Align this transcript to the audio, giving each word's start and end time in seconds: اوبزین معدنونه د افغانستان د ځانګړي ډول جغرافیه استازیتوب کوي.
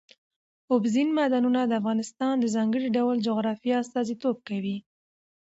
اوبزین 0.71 1.09
معدنونه 1.17 1.61
د 1.65 1.71
افغانستان 1.81 2.33
د 2.39 2.45
ځانګړي 2.55 2.87
ډول 2.97 3.15
جغرافیه 3.27 3.75
استازیتوب 3.83 4.37
کوي. 4.47 4.77